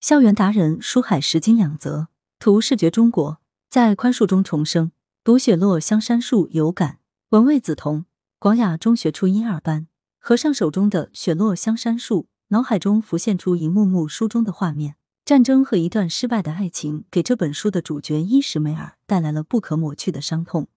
[0.00, 2.06] 校园达人书海拾金两则，
[2.38, 4.92] 图视觉中国在宽恕中重生。
[5.24, 8.04] 读雪落香山树有感，文魏梓潼，
[8.38, 9.88] 广雅中学初一二班。
[10.20, 14.94] 合上手中的雪落香山树，脑海中浮现出一幕幕书中的画面。
[15.24, 20.68] 战争和一段失败的爱情，给这本书的主角伊什梅尔带来了不可抹去的伤痛。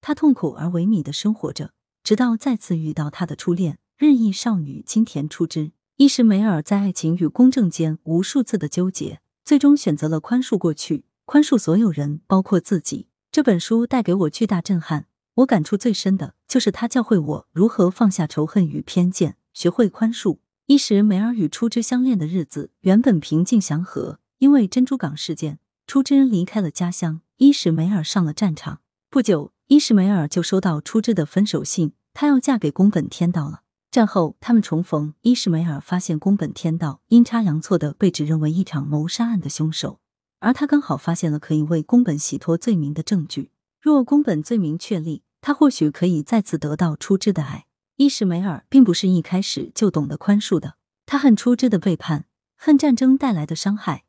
[0.00, 1.70] 他痛苦而萎靡的生活着，
[2.02, 5.70] 直到再次遇到他的初恋日裔少女金田初枝。
[5.96, 13.06] 伊什梅尔在爱情与公正间无数次的纠结，最终选择了宽恕过去，宽恕所有人，包括自己。
[13.30, 20.38] 这本书带给我巨大震撼，我感触最深的就是他教会我如何放下仇恨与偏见，学会宽恕。
[20.66, 28.80] 伊什梅尔与初枝相恋的日子原本平静祥和，因为珍珠港事件，初枝离开了家乡，伊什梅尔上了战场。
[29.08, 33.60] 不久，伊什梅尔就收到初枝的分手信，她要嫁给宫本天道了。
[33.94, 35.14] 战后，他们重逢。
[35.20, 40.00] 伊什梅尔发现宫本天道阴差阳错的被指认为一场谋杀案的凶手，
[40.40, 43.52] 而他刚好发现了可以为宫本洗脱罪名的证据。
[43.80, 47.66] 若宫本罪名确立，他或许可以再次得到初枝的爱。
[47.94, 50.74] 伊什梅尔并不是一开始就懂得宽恕的，
[51.06, 52.24] 他恨初枝的背叛，
[52.56, 54.02] 恨战争带来的伤害，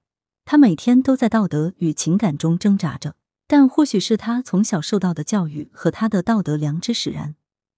[0.46, 3.14] 他每天都在道德与情感中挣扎着。
[3.46, 7.36] 但或许是他从小受到的教育和他的道德良知使然。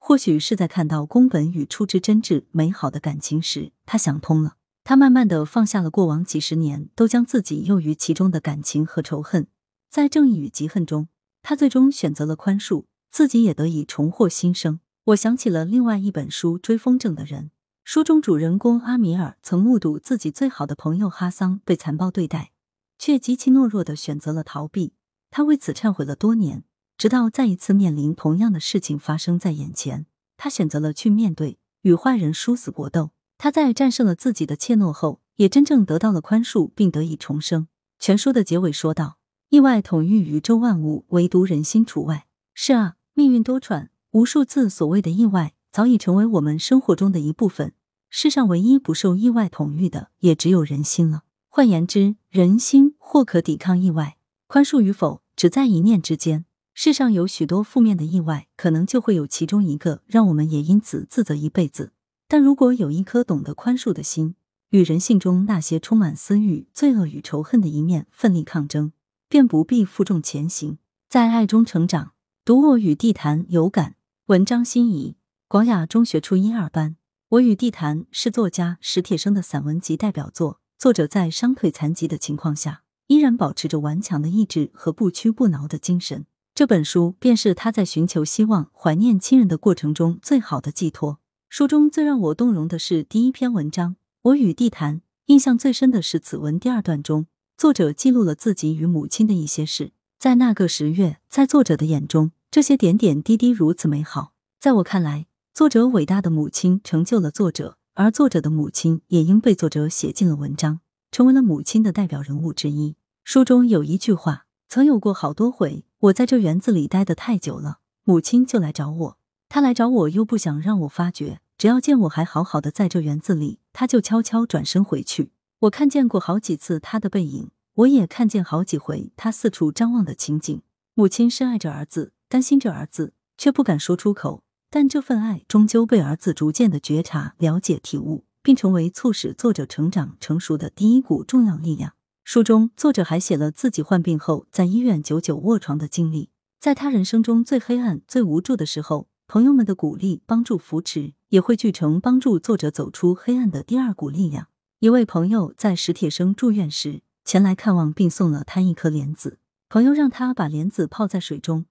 [0.08, 4.56] 或许是在看到宫本与初枝真挚美好的感情时，他想通了。
[4.86, 9.48] 他慢慢的放下了过往几十年都将自己囿于其中的感情和仇恨，
[9.90, 11.10] 在正义与嫉恨中，
[11.44, 14.80] 他最终选择了宽恕，自己也得以重获新生。
[15.08, 17.48] 我想起了另外一本书《追风筝的人》，
[17.84, 22.54] 书中主人公阿米尔曾目睹自己最好的朋友哈桑被残暴对待，
[22.98, 24.94] 却极其懦弱的选择了逃避。
[25.30, 26.64] 他为此忏悔了多年。
[26.98, 33.12] 直到再一次面临同样的事情发生在眼前，他选择了去面对，与坏人殊死搏斗。
[33.38, 37.68] 他在战胜了自己的怯懦后，也真正得到了宽恕，并得以重生。
[38.00, 42.26] 全书的结尾说道：“意外统御宇宙万物，唯独人心除外。”
[42.56, 47.74] 是啊，命运多舛，无数次所谓的意外早已成为我们生活中的一部分。
[48.10, 51.22] 世上唯一不受意外统御的，也只有人心了。
[51.48, 56.46] 换言之，人心或可抵抗意外，宽恕与否，只在一念之间。
[56.80, 61.92] 世上有许多负面的意外，可能就会有其中一个让我们也因此自责一辈子。
[62.28, 64.36] 但如果有一颗懂得宽恕的心，
[64.70, 68.92] 与人性中那些充满私欲、罪恶与仇恨的一面奋力抗争，
[69.28, 70.78] 便不必负重前行，
[71.10, 72.12] 在爱中成长。
[72.46, 73.96] 读我与地坛有感，
[74.28, 75.16] 文章心仪，
[75.48, 76.98] 广雅中学初一二班。
[77.30, 86.28] 我与地坛是作家史铁生的散文集代表作，作者在伤腿残疾的情况下，依然保持着顽强的意志和不屈不挠的精神。
[86.58, 91.20] 这本书便是他在寻求希望、怀念亲人的过程中最好的寄托。
[91.50, 93.92] 书中最让我动容的是第一篇文章
[94.24, 94.96] 《我与地坛》，
[95.28, 99.92] 印象最深的是此文第二段中，作者记录了自己与母亲的一些事。
[100.18, 104.34] 在那个十月，在作者的眼中，这些点点滴滴如此美好。
[104.60, 110.80] 在我看来，作者伟大的母亲成就了作者，而作者的母亲也应被作者写进了文章，
[111.12, 112.96] 成为了母亲的代表人物之一。
[113.24, 114.46] 书中有一句话。
[114.70, 119.18] 曾有过好多回，我在这园子里待得太久了，母亲就来找我。
[119.50, 125.32] 她来找我，又不想让我发觉，只要见我还好好的在这园子里，她就悄悄转身回去。
[125.62, 130.62] 我看见过好几次她的背影，我也看见好几回她四处张望的情景。
[130.94, 134.44] 母亲深爱着儿子，担心着儿子，却不敢说出口。
[134.70, 141.94] 但这份爱终究被儿子逐渐的觉察、了解、体悟，并成为促使作者成长成熟的第一股重要力量。
[142.30, 146.30] 书中，作者还写了自己患病后在医院久久卧床的经历。
[146.60, 154.50] 在他人生中最黑暗、最无助的时候，朋友们的鼓励、帮助、扶持，也汇聚成帮助作者走出黑暗的第二股力量。
[154.80, 159.40] 一位朋友在史铁生住院时前来看望，并送了他一颗莲子。
[159.70, 161.66] 朋友让他把莲子泡在水中，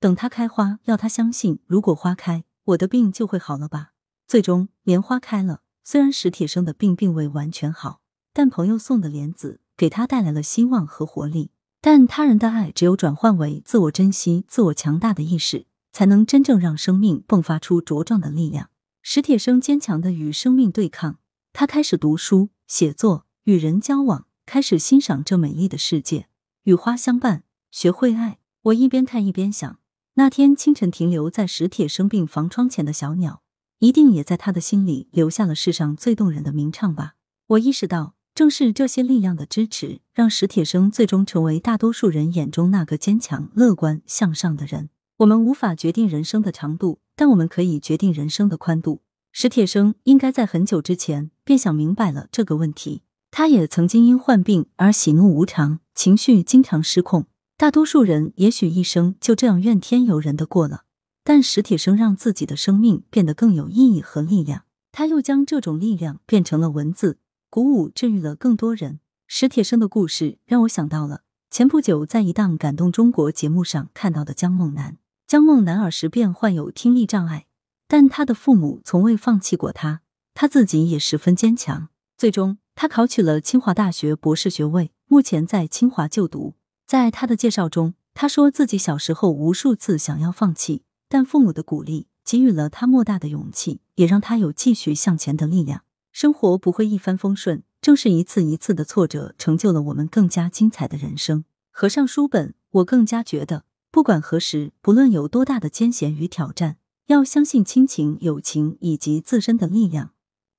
[0.00, 3.92] 等它开花，要他相信，如果花开，我的病就会好了吧。
[4.26, 5.60] 最终，莲花开了。
[5.84, 8.00] 虽然史铁生的病并未完全好，
[8.32, 9.60] 但朋友送的莲子。
[9.80, 18.68] 给他带来了希望和活力，但他人的爱只有转换为自我珍惜、自我强大的意识，才能真正让生命迸发出茁壮的力量。
[19.00, 21.18] 史铁生坚强的与生命对抗，
[21.54, 26.28] 他开始读书、写作、与人交往，开始欣赏这美丽的世界，
[26.64, 28.40] 与花相伴，学会爱。
[28.64, 29.78] 我一边看一边想，
[30.16, 33.40] 那天清晨停留在史铁生病房窗前的小鸟，
[33.78, 37.14] 一定也在他的心里留下了世上最动人的鸣唱吧。
[37.46, 38.19] 我意识到。
[38.34, 44.88] 正是这些力量的支持，让史铁生最终成为大多数人眼中那个坚强、乐观、向上的人。
[45.18, 49.02] 我们无法决定人生的长度，但我们可以决定人生的宽度。
[49.32, 53.02] 史铁生应该在很久之前便想明白了这个问题。
[53.30, 57.26] 他也曾经因患病而喜怒无常，情绪经常失控。
[57.56, 60.84] 大多数人也许一生就这样怨天尤人的过了，
[61.22, 64.62] 但史铁生让自己的生命变得更有意义和力量。
[64.90, 67.18] 他又将这种力量变成了文字，
[67.50, 69.00] 鼓舞治愈了更多人。
[69.26, 74.98] 史铁生的故事让我想到了前不久在一档感动中国节目上看到的姜梦楠。
[75.26, 77.46] 姜梦楠儿时便患有听力障碍，
[77.88, 80.02] 但他的父母从未放弃过他，
[80.32, 81.88] 他自己也十分坚强。
[82.16, 86.54] 最终，他考取了清华大学博士学位，目前在清华就读。
[86.86, 95.82] 在他的介绍中，他说自己小时候无数次想要放弃，但父母的鼓励给予了他莫大的勇气，也让他有继续向前的力量。
[96.12, 101.44] 生活不会一帆风顺，正是一次一次的挫折，成就了我们更加精彩的人生。
[101.70, 106.76] 合上书本，我更加觉得，不管何时，不论有多大的艰险与挑战，
[107.06, 110.12] 要相信亲情、友情以及自身的力量，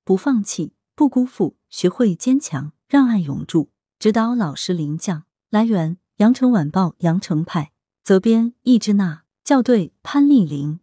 [0.04, 3.70] 不放弃，不辜负，学会坚强，让爱永驻。
[3.98, 5.98] 指导老师林将，来源。
[6.18, 7.72] 羊城晚报羊城派
[8.04, 10.78] 责编易之娜校对潘丽玲